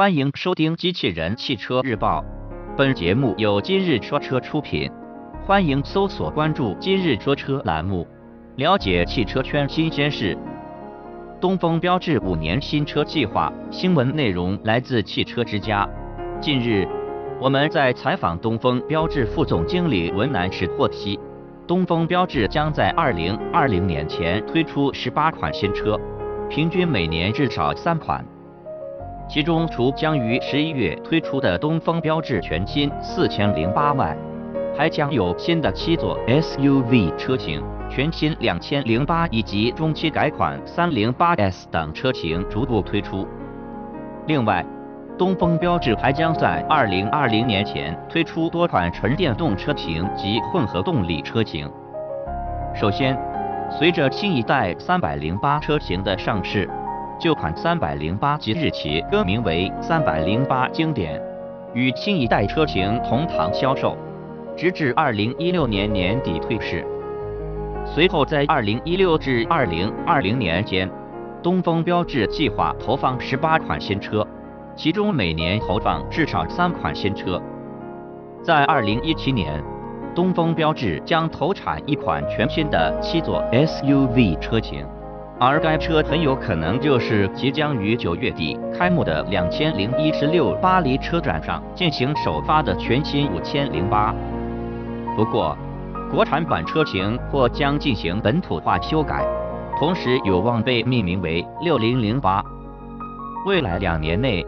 [0.00, 2.22] 欢迎收听《机器人汽车日报》，
[2.74, 4.90] 本节目由今日说车出品。
[5.44, 8.08] 欢迎搜索关注“今日说车”栏目，
[8.56, 10.34] 了解汽车圈新鲜事。
[11.38, 15.86] 东风标致五年新车计划新闻内容来自汽车之家。
[16.40, 16.88] 近日，
[17.38, 21.20] 我们在采访东风标致副总经理文南时获悉，
[21.66, 26.00] 东风标致将在二零二零年前推出十八款新车，
[26.48, 28.24] 平均每年至少三款。
[29.32, 34.16] 其中，除将于十一月推出的东风标致全新四千零八外，
[34.76, 43.24] 还将有新的七座 SUV 车型、全新两千零八以及中期改款三零八 S 等车型逐步推出。
[44.26, 44.66] 另外，
[45.16, 51.70] 东风标致还将在二零二零年前推出多款纯电动车型及混合动力车型。
[52.74, 53.16] 首先，
[53.70, 56.68] 随着新一代三百零八车型的上市。
[57.20, 61.20] 旧款三百零八即日起更名为三百零八经典，
[61.74, 63.94] 与新一代车型同堂销售，
[64.56, 66.82] 直至二零一六年年底退市。
[67.84, 70.90] 随后在二零一六至二零二零年间，
[71.42, 74.26] 东风标致计划投放十八款新车，
[74.74, 77.38] 其中每年投放至少三款新车。
[78.42, 79.62] 在二零一七年，
[80.14, 84.86] 东风标致将投产一款全新的七座 SUV 车型。
[85.42, 94.14] 而该车很有可能就是即将于九月底开幕的两千零一十六巴黎车展上进行首发的全新五千零八。
[95.16, 95.56] 不过，
[96.12, 99.24] 国产版车型或将进行本土化修改，
[99.78, 102.44] 同时有望被命名为六零零八。
[103.46, 104.44] 未来两年内，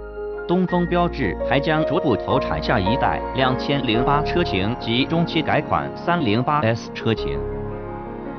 [0.46, 7.38] 东风标致还将逐步投产下一代两千零八车型及中期改款三零八 S 车型。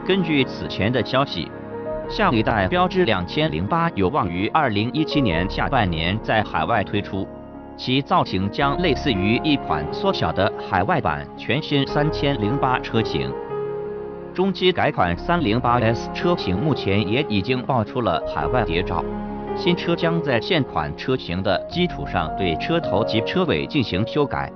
[0.05, 1.51] 根据此前的消息。
[2.09, 7.27] 下一代标致两千零八有望于二零一七年下半年在海外推出，
[7.75, 13.31] 其造型将类似于一款缩小的海外版全新三千零八车型。
[14.33, 19.03] 中期改款三零八 S 车型目前也已经爆出了海外谍照，
[19.55, 24.51] 新车将在现款车型的基础上对车头及车尾进行修改，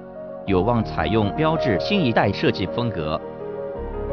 [0.46, 3.20] 有望采用标致新一代设计风格。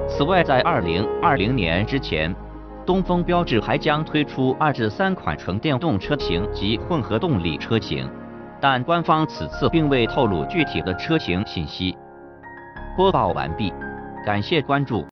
[0.09, 2.34] 此外，在二零二零年之前。
[2.87, 8.06] 东风标致还将推出二至三款纯电动车型及混合动力车型，
[8.61, 11.97] 但官方此次并未透露具体的车型信息。
[12.94, 13.73] 播报完毕，
[14.27, 15.03] 感谢关注。